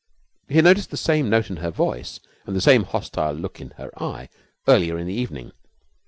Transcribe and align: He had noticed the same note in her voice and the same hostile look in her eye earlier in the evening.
He 0.49 0.55
had 0.55 0.63
noticed 0.63 0.89
the 0.89 0.97
same 0.97 1.29
note 1.29 1.51
in 1.51 1.57
her 1.57 1.69
voice 1.69 2.19
and 2.47 2.55
the 2.55 2.59
same 2.61 2.85
hostile 2.85 3.33
look 3.33 3.61
in 3.61 3.69
her 3.77 3.91
eye 4.01 4.29
earlier 4.67 4.97
in 4.97 5.05
the 5.05 5.13
evening. 5.13 5.51